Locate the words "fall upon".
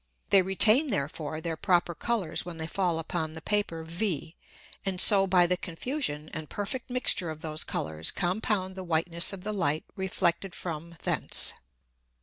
2.65-3.35